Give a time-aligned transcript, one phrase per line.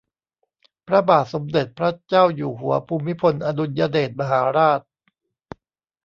[0.87, 4.79] พระบาทสมเด็จพระเจ้าอยู่หัวภูมิพลอดุลยเดชมหาราช